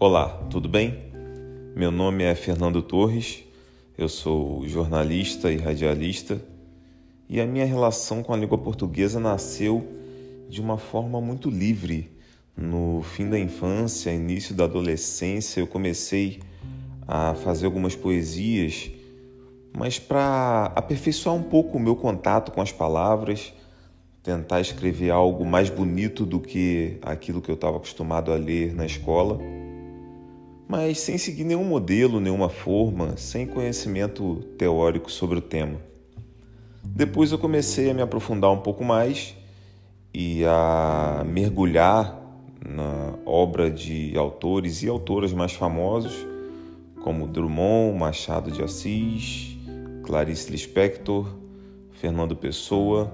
Olá, 0.00 0.28
tudo 0.48 0.68
bem? 0.68 0.96
Meu 1.74 1.90
nome 1.90 2.22
é 2.22 2.32
Fernando 2.32 2.80
Torres, 2.80 3.42
eu 3.98 4.08
sou 4.08 4.64
jornalista 4.68 5.50
e 5.50 5.56
radialista 5.56 6.40
e 7.28 7.40
a 7.40 7.44
minha 7.44 7.64
relação 7.64 8.22
com 8.22 8.32
a 8.32 8.36
língua 8.36 8.56
portuguesa 8.56 9.18
nasceu 9.18 9.84
de 10.48 10.60
uma 10.60 10.78
forma 10.78 11.20
muito 11.20 11.50
livre. 11.50 12.16
No 12.56 13.02
fim 13.02 13.28
da 13.28 13.36
infância, 13.36 14.12
início 14.12 14.54
da 14.54 14.64
adolescência, 14.64 15.58
eu 15.58 15.66
comecei 15.66 16.38
a 17.04 17.34
fazer 17.34 17.66
algumas 17.66 17.96
poesias, 17.96 18.92
mas 19.76 19.98
para 19.98 20.72
aperfeiçoar 20.76 21.34
um 21.34 21.42
pouco 21.42 21.76
o 21.76 21.80
meu 21.80 21.96
contato 21.96 22.52
com 22.52 22.62
as 22.62 22.70
palavras, 22.70 23.52
tentar 24.22 24.60
escrever 24.60 25.10
algo 25.10 25.44
mais 25.44 25.68
bonito 25.68 26.24
do 26.24 26.38
que 26.38 26.98
aquilo 27.02 27.42
que 27.42 27.50
eu 27.50 27.56
estava 27.56 27.78
acostumado 27.78 28.30
a 28.32 28.36
ler 28.36 28.72
na 28.72 28.86
escola 28.86 29.57
mas 30.68 31.00
sem 31.00 31.16
seguir 31.16 31.44
nenhum 31.44 31.64
modelo, 31.64 32.20
nenhuma 32.20 32.50
forma, 32.50 33.16
sem 33.16 33.46
conhecimento 33.46 34.44
teórico 34.58 35.10
sobre 35.10 35.38
o 35.38 35.40
tema. 35.40 35.80
Depois 36.84 37.32
eu 37.32 37.38
comecei 37.38 37.90
a 37.90 37.94
me 37.94 38.02
aprofundar 38.02 38.50
um 38.50 38.58
pouco 38.58 38.84
mais 38.84 39.34
e 40.12 40.44
a 40.44 41.24
mergulhar 41.26 42.20
na 42.66 43.14
obra 43.24 43.70
de 43.70 44.16
autores 44.16 44.82
e 44.82 44.88
autoras 44.88 45.32
mais 45.32 45.52
famosos, 45.52 46.14
como 47.02 47.26
Drummond, 47.26 47.98
Machado 47.98 48.50
de 48.50 48.62
Assis, 48.62 49.56
Clarice 50.02 50.50
Lispector, 50.50 51.26
Fernando 51.92 52.36
Pessoa. 52.36 53.10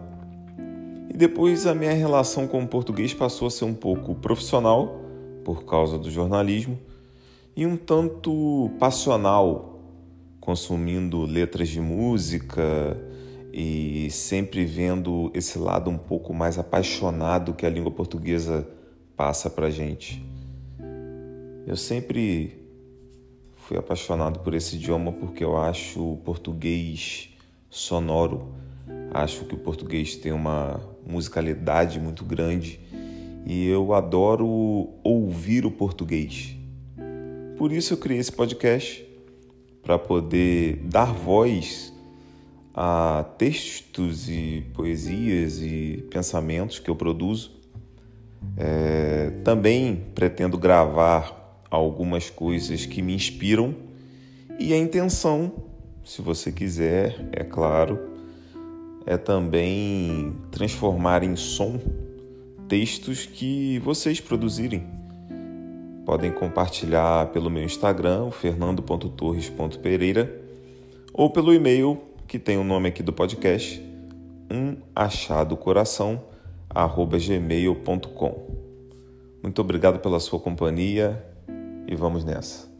E 1.08 1.16
depois 1.16 1.66
a 1.66 1.74
minha 1.74 1.92
relação 1.92 2.48
com 2.48 2.64
o 2.64 2.66
português 2.66 3.14
passou 3.14 3.46
a 3.46 3.50
ser 3.50 3.64
um 3.64 3.74
pouco 3.74 4.14
profissional, 4.16 5.00
por 5.44 5.64
causa 5.64 5.98
do 5.98 6.10
jornalismo, 6.10 6.78
e 7.56 7.64
um 7.64 7.76
tanto 7.76 8.70
passional, 8.78 9.80
consumindo 10.40 11.22
letras 11.22 11.68
de 11.68 11.80
música 11.80 12.62
e 13.52 14.10
sempre 14.10 14.64
vendo 14.64 15.30
esse 15.32 15.58
lado 15.58 15.88
um 15.88 15.96
pouco 15.96 16.34
mais 16.34 16.58
apaixonado 16.58 17.54
que 17.54 17.64
a 17.64 17.70
língua 17.70 17.90
portuguesa 17.90 18.68
passa 19.16 19.48
para 19.48 19.70
gente. 19.70 20.24
Eu 21.66 21.76
sempre 21.76 22.60
fui 23.54 23.78
apaixonado 23.78 24.40
por 24.40 24.52
esse 24.54 24.76
idioma 24.76 25.12
porque 25.12 25.44
eu 25.44 25.56
acho 25.56 26.12
o 26.12 26.16
português 26.18 27.30
sonoro, 27.70 28.52
acho 29.12 29.44
que 29.44 29.54
o 29.54 29.58
português 29.58 30.16
tem 30.16 30.32
uma 30.32 30.80
musicalidade 31.06 32.00
muito 32.00 32.24
grande 32.24 32.80
e 33.46 33.66
eu 33.66 33.94
adoro 33.94 34.90
ouvir 35.02 35.64
o 35.64 35.70
português. 35.70 36.56
Por 37.56 37.70
isso 37.70 37.94
eu 37.94 37.98
criei 37.98 38.18
esse 38.18 38.32
podcast 38.32 39.06
para 39.80 39.96
poder 39.96 40.76
dar 40.84 41.12
voz 41.12 41.92
a 42.74 43.24
textos 43.38 44.28
e 44.28 44.66
poesias 44.74 45.62
e 45.62 46.04
pensamentos 46.10 46.80
que 46.80 46.90
eu 46.90 46.96
produzo. 46.96 47.52
É, 48.56 49.30
também 49.44 50.04
pretendo 50.14 50.58
gravar 50.58 51.62
algumas 51.70 52.28
coisas 52.28 52.84
que 52.86 53.00
me 53.00 53.14
inspiram 53.14 53.74
e 54.58 54.72
a 54.72 54.78
intenção, 54.78 55.52
se 56.04 56.20
você 56.20 56.50
quiser, 56.50 57.28
é 57.32 57.44
claro, 57.44 57.98
é 59.06 59.16
também 59.16 60.36
transformar 60.50 61.22
em 61.22 61.36
som 61.36 61.80
textos 62.68 63.26
que 63.26 63.78
vocês 63.78 64.20
produzirem 64.20 65.03
Podem 66.04 66.30
compartilhar 66.30 67.32
pelo 67.32 67.50
meu 67.50 67.62
Instagram, 67.62 68.30
fernando.torres.pereira, 68.30 70.42
ou 71.12 71.30
pelo 71.30 71.54
e-mail 71.54 71.98
que 72.26 72.38
tem 72.38 72.58
o 72.58 72.64
nome 72.64 72.88
aqui 72.88 73.02
do 73.02 73.12
podcast, 73.12 73.80
um 74.50 74.76
achado 74.94 75.56
coração 75.56 76.24
gmail.com. 76.74 78.64
Muito 79.42 79.60
obrigado 79.60 80.00
pela 80.00 80.18
sua 80.18 80.40
companhia 80.40 81.24
e 81.86 81.94
vamos 81.94 82.24
nessa. 82.24 82.73